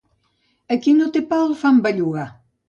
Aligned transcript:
A 0.75 0.77
qui 0.85 0.93
no 1.01 1.09
té 1.17 1.23
pa 1.35 1.39
el 1.49 1.55
fan 1.61 1.79
bellugar. 1.89 2.27